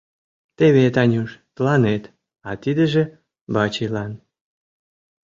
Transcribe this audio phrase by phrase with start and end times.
[0.57, 2.03] Теве, Танюш, тыланет,
[2.49, 3.03] а тидыже
[3.53, 4.11] Вачийлан.